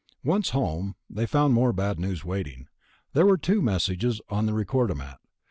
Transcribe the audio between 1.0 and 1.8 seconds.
they found more